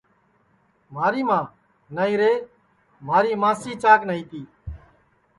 [0.93, 1.43] مھاری ماں
[1.95, 2.31] نائیرے
[3.07, 4.41] مھاری ماسی چاک نائی تی